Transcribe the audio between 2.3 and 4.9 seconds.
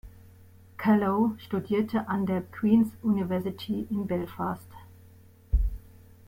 Queen’s University in Belfast.